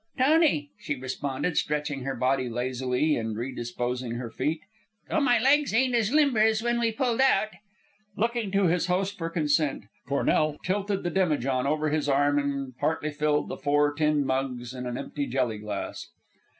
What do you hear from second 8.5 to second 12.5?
to his host for consent, Cornell tilted the demijohn over his arm